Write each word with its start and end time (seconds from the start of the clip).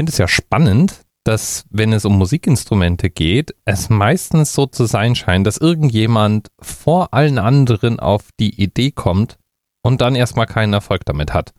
finde 0.00 0.12
es 0.12 0.18
ja 0.18 0.28
spannend, 0.28 1.02
dass 1.24 1.66
wenn 1.68 1.92
es 1.92 2.06
um 2.06 2.16
Musikinstrumente 2.16 3.10
geht, 3.10 3.54
es 3.66 3.90
meistens 3.90 4.54
so 4.54 4.64
zu 4.64 4.86
sein 4.86 5.14
scheint, 5.14 5.46
dass 5.46 5.58
irgendjemand 5.58 6.48
vor 6.58 7.12
allen 7.12 7.38
anderen 7.38 8.00
auf 8.00 8.30
die 8.40 8.62
Idee 8.62 8.92
kommt 8.92 9.36
und 9.82 10.00
dann 10.00 10.14
erstmal 10.14 10.46
keinen 10.46 10.72
Erfolg 10.72 11.04
damit 11.04 11.34
hat. 11.34 11.52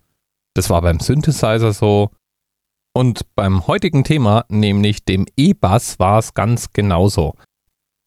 Das 0.55 0.71
war 0.71 0.81
beim 0.81 0.99
Synthesizer 0.99 1.71
so. 1.71 2.09
Und 2.95 3.27
beim 3.35 3.67
heutigen 3.67 4.03
Thema, 4.03 4.45
nämlich 4.49 5.05
dem 5.05 5.27
E-Bass, 5.37 5.99
war 5.99 6.17
es 6.17 6.33
ganz 6.33 6.73
genauso. 6.73 7.35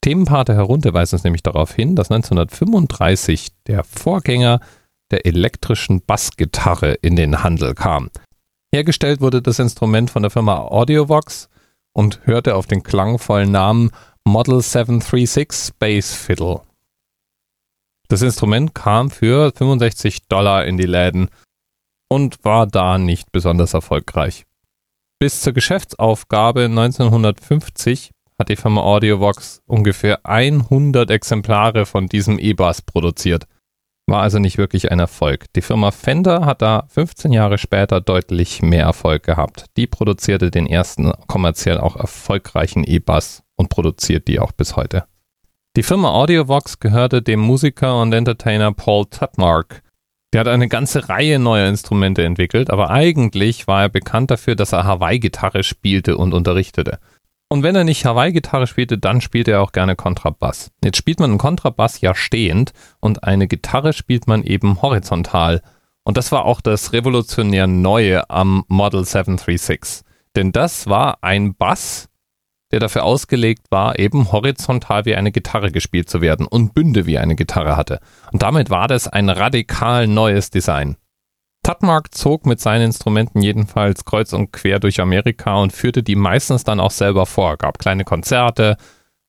Themenpate 0.01 0.55
herunter 0.55 0.95
weist 0.95 1.13
uns 1.13 1.23
nämlich 1.23 1.45
darauf 1.45 1.73
hin, 1.73 1.95
dass 1.95 2.11
1935 2.11 3.51
der 3.69 3.85
Vorgänger 3.85 4.59
der 5.13 5.27
elektrischen 5.27 6.05
Bassgitarre 6.05 6.95
in 6.95 7.15
den 7.15 7.45
Handel 7.45 7.77
kam. 7.77 8.11
Hergestellt 8.75 9.21
wurde 9.21 9.41
das 9.41 9.61
Instrument 9.61 10.11
von 10.11 10.23
der 10.23 10.33
Firma 10.33 10.59
Audiovox 10.59 11.49
und 11.93 12.27
hörte 12.27 12.57
auf 12.57 12.67
den 12.67 12.83
klangvollen 12.83 13.53
Namen 13.53 13.93
Model 14.25 14.61
736 14.61 15.53
Space 15.53 16.13
Fiddle. 16.13 16.63
Das 18.09 18.21
Instrument 18.23 18.75
kam 18.75 19.11
für 19.13 19.53
65 19.53 20.27
Dollar 20.27 20.65
in 20.65 20.77
die 20.77 20.87
Läden 20.87 21.29
und 22.09 22.45
war 22.45 22.67
da 22.67 22.99
nicht 22.99 23.31
besonders 23.31 23.75
erfolgreich. 23.75 24.45
Bis 25.21 25.43
zur 25.43 25.53
Geschäftsaufgabe 25.53 26.65
1950 26.65 28.11
hat 28.41 28.49
die 28.49 28.57
Firma 28.57 28.81
Audiovox 28.81 29.63
ungefähr 29.67 30.27
100 30.27 31.13
Exemplare 31.13 31.87
von 31.87 32.09
diesem 32.09 32.41
E-Bass 32.41 32.83
produziert. 32.83 33.47
War 34.07 34.21
also 34.21 34.39
nicht 34.39 34.59
wirklich 34.59 34.93
ein 34.93 34.99
Erfolg. 34.99 35.47
Die 35.55 35.63
Firma 35.63 35.91
Fender 35.91 36.45
hat 36.45 36.61
da 36.61 36.85
15 36.89 37.33
Jahre 37.33 37.57
später 37.57 38.03
deutlich 38.03 38.61
mehr 38.61 38.85
Erfolg 38.85 39.23
gehabt. 39.23 39.67
Die 39.79 39.87
produzierte 39.87 40.51
den 40.51 40.67
ersten 40.67 41.13
kommerziell 41.27 41.79
auch 41.79 41.97
erfolgreichen 41.97 42.85
E-Bass 42.85 43.43
und 43.57 43.71
produziert 43.71 44.29
die 44.29 44.41
auch 44.41 44.53
bis 44.53 44.77
heute. 44.77 45.05
Die 45.77 45.83
Firma 45.83 46.11
Audiovox 46.11 46.79
gehörte 46.81 47.23
dem 47.23 47.41
Musiker 47.41 48.01
und 48.01 48.13
Entertainer 48.13 48.73
Paul 48.73 49.07
Tutmark. 49.07 49.83
Der 50.33 50.41
hat 50.41 50.49
eine 50.49 50.69
ganze 50.69 51.09
Reihe 51.09 51.39
neuer 51.39 51.69
Instrumente 51.69 52.25
entwickelt, 52.25 52.71
aber 52.71 52.91
eigentlich 52.91 53.67
war 53.67 53.83
er 53.83 53.89
bekannt 53.89 54.31
dafür, 54.31 54.55
dass 54.55 54.73
er 54.73 54.85
Hawaii-Gitarre 54.85 55.63
spielte 55.63 56.17
und 56.17 56.35
unterrichtete. 56.35 56.99
Und 57.55 57.63
wenn 57.63 57.77
er 57.77 57.85
nicht 57.85 58.05
Hawaii-Gitarre 58.05 58.67
spielte, 58.67 58.99
dann 58.99 59.21
spielte 59.21 59.53
er 59.53 59.63
auch 59.63 59.71
gerne 59.71 59.95
Kontrabass. 59.95 60.73
Jetzt 60.83 60.97
spielt 60.97 61.21
man 61.21 61.31
einen 61.31 61.39
Kontrabass 61.39 62.01
ja 62.01 62.13
stehend 62.13 62.73
und 62.99 63.23
eine 63.23 63.47
Gitarre 63.47 63.93
spielt 63.93 64.27
man 64.27 64.43
eben 64.43 64.83
horizontal. 64.83 65.63
Und 66.03 66.17
das 66.17 66.33
war 66.33 66.47
auch 66.47 66.61
das 66.61 66.93
revolutionär 66.93 67.69
Neue 67.69 68.29
am 68.29 68.65
Model 68.67 69.05
736. 69.05 70.05
Denn 70.35 70.51
das 70.51 70.89
war 70.89 71.19
ein 71.21 71.55
Bass, 71.55 72.09
der 72.73 72.81
dafür 72.81 73.05
ausgelegt 73.05 73.71
war, 73.71 74.01
eben 74.01 74.33
horizontal 74.33 75.05
wie 75.05 75.15
eine 75.15 75.31
Gitarre 75.31 75.71
gespielt 75.71 76.11
zu 76.11 76.21
werden 76.21 76.49
und 76.49 76.75
Bünde 76.75 77.07
wie 77.07 77.19
eine 77.19 77.37
Gitarre 77.37 77.77
hatte. 77.77 78.01
Und 78.33 78.43
damit 78.43 78.69
war 78.69 78.89
das 78.89 79.07
ein 79.07 79.29
radikal 79.29 80.09
neues 80.09 80.51
Design. 80.51 80.97
Tutmark 81.65 82.15
zog 82.15 82.45
mit 82.45 82.61
seinen 82.61 82.83
Instrumenten 82.83 83.41
jedenfalls 83.41 84.05
kreuz 84.05 84.35
und 84.35 84.53
quer 84.53 84.81
durch 84.81 85.01
Amerika 85.01 85.57
und 85.57 85.73
führte 85.73 86.03
die 86.03 86.15
meistens 86.15 86.63
dann 86.63 86.79
auch 86.79 86.91
selber 86.91 87.25
vor, 87.25 87.57
gab 87.57 87.79
kleine 87.79 88.05
Konzerte 88.05 88.77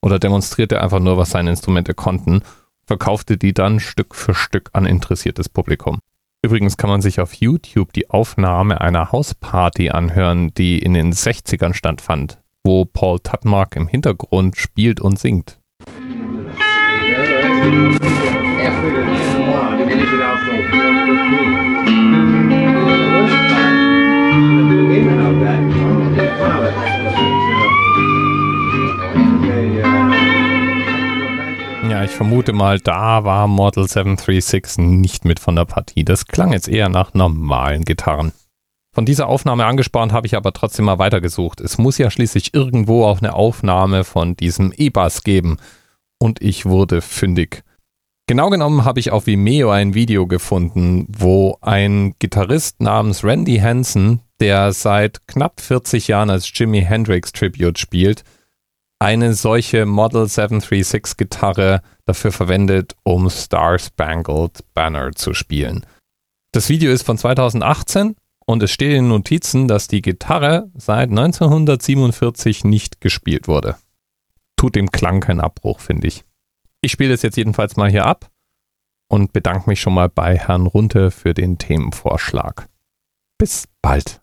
oder 0.02 0.18
demonstrierte 0.18 0.82
einfach 0.82 1.00
nur, 1.00 1.16
was 1.16 1.30
seine 1.30 1.48
Instrumente 1.48 1.94
konnten, 1.94 2.42
verkaufte 2.86 3.38
die 3.38 3.54
dann 3.54 3.80
Stück 3.80 4.14
für 4.14 4.34
Stück 4.34 4.68
an 4.74 4.84
interessiertes 4.84 5.48
Publikum. 5.48 6.00
Übrigens 6.42 6.76
kann 6.76 6.90
man 6.90 7.00
sich 7.00 7.20
auf 7.20 7.32
YouTube 7.32 7.94
die 7.94 8.10
Aufnahme 8.10 8.82
einer 8.82 9.12
Hausparty 9.12 9.88
anhören, 9.88 10.52
die 10.52 10.78
in 10.78 10.92
den 10.92 11.14
60ern 11.14 11.72
stattfand, 11.72 12.38
wo 12.62 12.84
Paul 12.84 13.18
Tutmark 13.20 13.76
im 13.76 13.88
Hintergrund 13.88 14.58
spielt 14.58 15.00
und 15.00 15.18
singt. 15.18 15.58
Ja, 18.62 18.72
vermute 32.16 32.54
mal, 32.54 32.80
da 32.80 33.24
war 33.24 33.46
Model 33.46 33.86
736 33.86 34.78
nicht 34.78 35.26
mit 35.26 35.38
von 35.38 35.54
der 35.54 35.66
Partie. 35.66 36.02
Das 36.02 36.26
klang 36.26 36.52
jetzt 36.52 36.66
eher 36.66 36.88
nach 36.88 37.12
normalen 37.12 37.84
Gitarren. 37.84 38.32
Von 38.94 39.04
dieser 39.04 39.28
Aufnahme 39.28 39.66
angespornt 39.66 40.12
habe 40.12 40.26
ich 40.26 40.34
aber 40.34 40.54
trotzdem 40.54 40.86
mal 40.86 40.98
weitergesucht. 40.98 41.60
Es 41.60 41.76
muss 41.76 41.98
ja 41.98 42.10
schließlich 42.10 42.54
irgendwo 42.54 43.04
auch 43.04 43.18
eine 43.18 43.34
Aufnahme 43.34 44.04
von 44.04 44.34
diesem 44.34 44.72
E-Bass 44.74 45.24
geben. 45.24 45.58
Und 46.18 46.40
ich 46.40 46.64
wurde 46.64 47.02
fündig. 47.02 47.62
Genau 48.26 48.48
genommen 48.48 48.86
habe 48.86 48.98
ich 48.98 49.10
auf 49.10 49.26
Vimeo 49.26 49.70
ein 49.70 49.92
Video 49.92 50.26
gefunden, 50.26 51.06
wo 51.08 51.58
ein 51.60 52.14
Gitarrist 52.18 52.80
namens 52.80 53.24
Randy 53.24 53.58
Hansen, 53.58 54.20
der 54.40 54.72
seit 54.72 55.28
knapp 55.28 55.60
40 55.60 56.08
Jahren 56.08 56.30
als 56.30 56.50
Jimi 56.52 56.80
Hendrix 56.80 57.32
Tribute 57.32 57.78
spielt, 57.78 58.24
eine 58.98 59.34
solche 59.34 59.86
Model 59.86 60.26
736 60.26 61.16
Gitarre 61.16 61.82
dafür 62.04 62.32
verwendet, 62.32 62.94
um 63.02 63.28
Star 63.28 63.78
Spangled 63.78 64.64
Banner 64.74 65.12
zu 65.12 65.34
spielen. 65.34 65.84
Das 66.52 66.68
Video 66.68 66.90
ist 66.90 67.02
von 67.02 67.18
2018 67.18 68.16
und 68.46 68.62
es 68.62 68.70
steht 68.70 68.90
in 68.90 69.04
den 69.04 69.08
Notizen, 69.08 69.68
dass 69.68 69.88
die 69.88 70.02
Gitarre 70.02 70.70
seit 70.74 71.10
1947 71.10 72.64
nicht 72.64 73.00
gespielt 73.00 73.48
wurde. 73.48 73.76
Tut 74.56 74.76
dem 74.76 74.90
Klang 74.90 75.20
keinen 75.20 75.40
Abbruch, 75.40 75.80
finde 75.80 76.08
ich. 76.08 76.24
Ich 76.80 76.92
spiele 76.92 77.12
es 77.12 77.22
jetzt 77.22 77.36
jedenfalls 77.36 77.76
mal 77.76 77.90
hier 77.90 78.06
ab 78.06 78.30
und 79.08 79.32
bedanke 79.32 79.68
mich 79.68 79.80
schon 79.80 79.94
mal 79.94 80.08
bei 80.08 80.38
Herrn 80.38 80.66
Runte 80.66 81.10
für 81.10 81.34
den 81.34 81.58
Themenvorschlag. 81.58 82.68
Bis 83.38 83.68
bald. 83.82 84.22